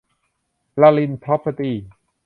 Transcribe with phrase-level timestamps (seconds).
[0.81, 1.75] ลลิล พร็อพเพอร์ตี้